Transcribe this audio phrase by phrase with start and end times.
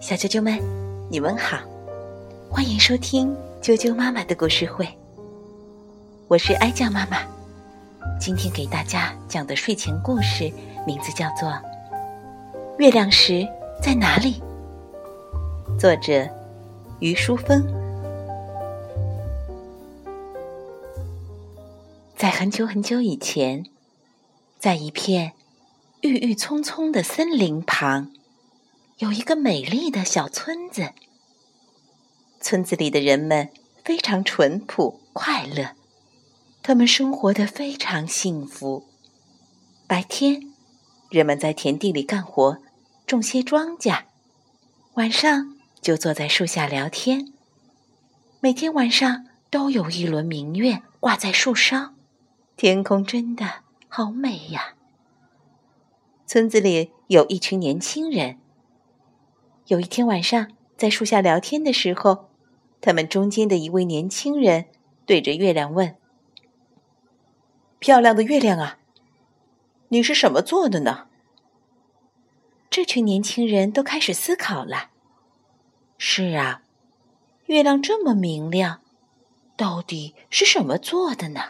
[0.00, 0.58] 小啾啾们，
[1.10, 1.58] 你们好，
[2.50, 4.88] 欢迎收听啾啾妈妈的故事会。
[6.26, 7.18] 我是哀酱妈妈，
[8.18, 10.50] 今天给大家讲的睡前故事
[10.86, 11.50] 名字叫做
[12.78, 13.46] 《月亮石
[13.82, 14.40] 在哪里》，
[15.78, 16.26] 作者
[17.00, 17.62] 于淑芬。
[22.16, 23.66] 在很久很久以前，
[24.58, 25.32] 在一片
[26.00, 28.12] 郁郁葱葱的森林旁。
[28.98, 30.94] 有一个美丽的小村子，
[32.40, 33.50] 村子里的人们
[33.84, 35.76] 非常淳朴快乐，
[36.62, 38.86] 他们生活的非常幸福。
[39.86, 40.50] 白天，
[41.10, 42.56] 人们在田地里干活，
[43.06, 44.04] 种些庄稼；
[44.94, 47.34] 晚上就坐在树下聊天。
[48.40, 51.92] 每天晚上都有一轮明月挂在树梢，
[52.56, 53.56] 天空真的
[53.88, 54.74] 好美呀。
[56.26, 58.38] 村子里有一群年轻人。
[59.66, 62.28] 有一天晚上，在树下聊天的时候，
[62.80, 64.66] 他们中间的一位年轻人
[65.04, 65.96] 对着月亮问
[67.80, 68.78] ：“漂亮的月亮啊，
[69.88, 71.08] 你是什么做的呢？”
[72.70, 74.90] 这群年轻人都开始思考了。
[75.98, 76.62] 是啊，
[77.46, 78.80] 月亮这么明亮，
[79.56, 81.40] 到底是什么做的呢？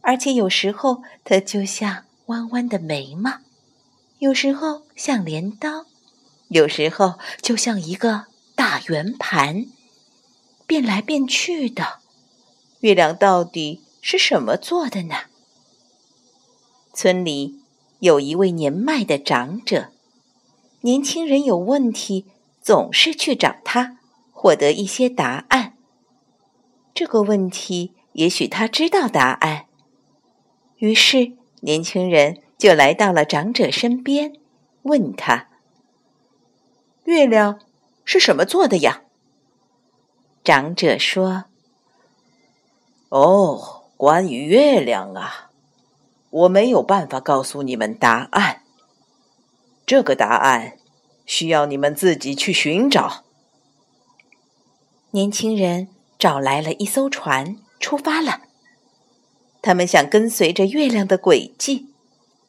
[0.00, 3.40] 而且有时候它就像弯弯的眉毛，
[4.18, 5.84] 有时候像镰刀。
[6.48, 9.66] 有时候就像一个大圆盘，
[10.66, 12.00] 变来变去的。
[12.80, 15.14] 月亮到底是什么做的呢？
[16.94, 17.60] 村里
[17.98, 19.90] 有一位年迈的长者，
[20.82, 22.26] 年轻人有问题
[22.62, 23.98] 总是去找他，
[24.30, 25.74] 获得一些答案。
[26.94, 29.66] 这个问题也许他知道答案，
[30.78, 34.32] 于是年轻人就来到了长者身边，
[34.82, 35.48] 问他。
[37.06, 37.60] 月亮
[38.04, 39.02] 是什么做的呀？
[40.42, 41.44] 长者说
[43.10, 45.50] ：“哦，关于月亮啊，
[46.30, 48.62] 我没有办法告诉你们答案。
[49.86, 50.76] 这个答案
[51.24, 53.24] 需要你们自己去寻找。”
[55.12, 55.88] 年轻人
[56.18, 58.42] 找来了一艘船，出发了。
[59.62, 61.92] 他们想跟随着月亮的轨迹，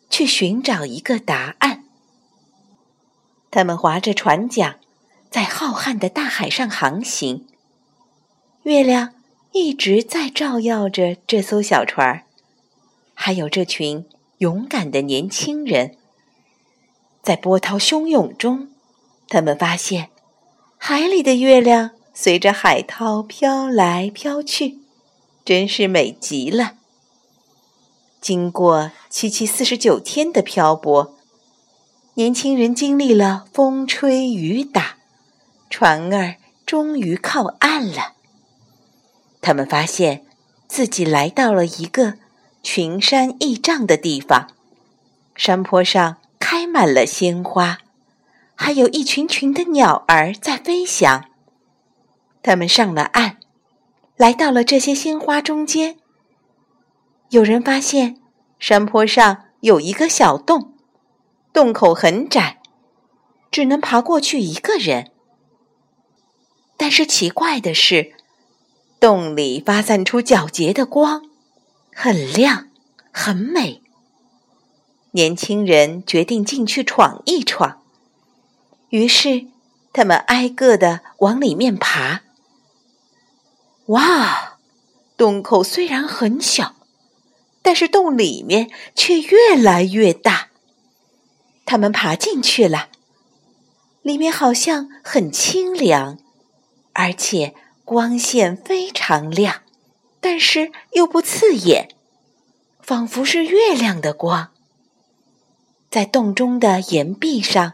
[0.10, 1.87] 去寻找一个答案。
[3.58, 4.76] 他们划着船桨，
[5.32, 7.48] 在浩瀚的大海上航行。
[8.62, 9.16] 月亮
[9.52, 12.24] 一直在照耀着这艘小船，
[13.16, 14.06] 还有这群
[14.38, 15.98] 勇敢的年轻人。
[17.24, 18.70] 在波涛汹涌中，
[19.28, 20.12] 他们发现
[20.78, 24.78] 海里的月亮随着海涛飘来飘去，
[25.44, 26.74] 真是美极了。
[28.22, 31.17] 经过七七四十九天的漂泊。
[32.18, 34.98] 年轻人经历了风吹雨打，
[35.70, 38.14] 船儿终于靠岸了。
[39.40, 40.26] 他们发现
[40.68, 42.16] 自己来到了一个
[42.64, 44.48] 群山异嶂的地方，
[45.36, 47.78] 山坡上开满了鲜花，
[48.56, 51.26] 还有一群群的鸟儿在飞翔。
[52.42, 53.38] 他们上了岸，
[54.16, 55.98] 来到了这些鲜花中间。
[57.30, 58.20] 有人发现
[58.58, 60.74] 山坡上有一个小洞。
[61.54, 62.62] 洞口很窄，
[63.50, 65.12] 只能爬过去一个人。
[66.78, 68.14] 但是奇怪的是，
[69.00, 71.24] 洞里发散出皎洁的光，
[71.94, 72.70] 很亮，
[73.12, 73.82] 很美。
[75.12, 77.82] 年轻人决定进去闯一闯，
[78.90, 79.48] 于是
[79.92, 82.22] 他们挨个的往里面爬。
[83.88, 84.60] 哇，
[85.18, 86.76] 洞口虽然很小，
[87.64, 90.47] 但是洞里面却越来越大。
[91.68, 92.88] 他们爬进去了，
[94.02, 96.18] 里面好像很清凉，
[96.94, 99.64] 而且光线非常亮，
[100.22, 101.90] 但是又不刺眼，
[102.82, 104.52] 仿佛是月亮的光。
[105.92, 107.74] 在洞中的岩壁上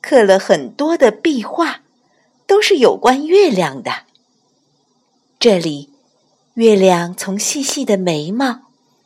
[0.00, 1.82] 刻了很多的壁画，
[2.48, 4.06] 都是有关月亮的。
[5.38, 5.90] 这里，
[6.54, 8.62] 月亮从细细的眉毛，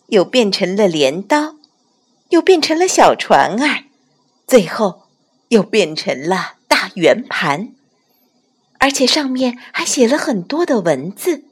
[0.07, 1.57] 又变成了镰刀，
[2.31, 3.85] 又变成了小船儿。
[4.47, 5.03] 最后，
[5.49, 7.73] 又变成了大圆盘，
[8.79, 11.45] 而且上面还写了很多的文字。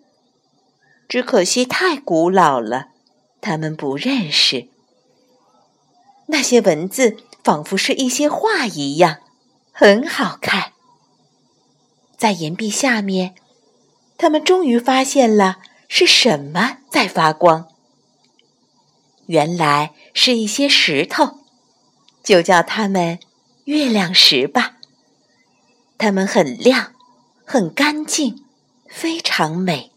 [1.08, 2.88] 只可惜太古老了，
[3.40, 4.68] 他们不认识。
[6.26, 9.18] 那些文字仿佛是一些画一样，
[9.72, 10.72] 很好看。
[12.16, 13.34] 在岩壁下面，
[14.16, 17.68] 他们终于发现了是什么在发光。
[19.26, 21.41] 原来是一些石头。
[22.22, 23.18] 就叫它们
[23.64, 24.76] “月亮石吧。
[25.98, 26.92] 它们很亮，
[27.44, 28.44] 很干净，
[28.88, 29.92] 非常美，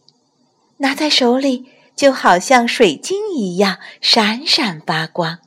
[0.78, 5.40] 拿在手里就好像水晶一样闪闪发光。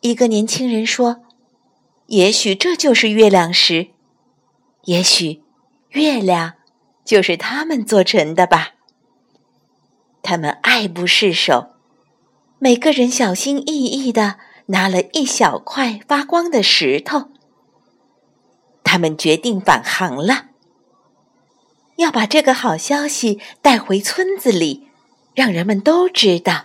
[0.00, 1.22] 一个年轻人说
[2.06, 3.88] ：“也许这就是月亮石，
[4.84, 5.42] 也许
[5.90, 6.54] 月亮
[7.04, 8.74] 就是他们做成的吧。”
[10.22, 11.70] 他们爱不释手，
[12.58, 17.28] 每个人小心翼翼地拿了一小块发光的石头。
[18.82, 20.46] 他们决定返航了，
[21.96, 24.88] 要把这个好消息带回村子里，
[25.34, 26.64] 让人们都知道，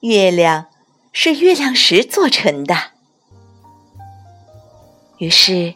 [0.00, 0.66] 月亮。
[1.18, 2.76] 是月亮石做成的。
[5.16, 5.74] 于是，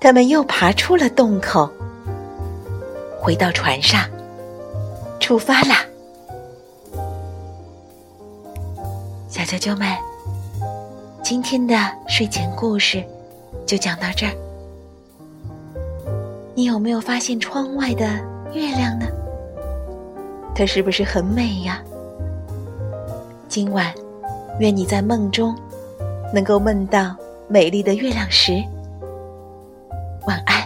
[0.00, 1.70] 他们又爬出了洞口，
[3.20, 4.10] 回到船上，
[5.20, 5.85] 出发啦。
[9.66, 9.88] 啾啾们，
[11.24, 11.74] 今天的
[12.06, 13.02] 睡前故事
[13.66, 14.32] 就讲到这儿。
[16.54, 18.06] 你有没有发现窗外的
[18.54, 19.06] 月亮呢？
[20.54, 21.82] 它是不是很美呀？
[23.48, 23.92] 今晚。
[24.58, 25.54] 愿你在梦中
[26.32, 27.14] 能够梦到
[27.46, 28.62] 美丽的月亮石。
[30.26, 30.65] 晚安。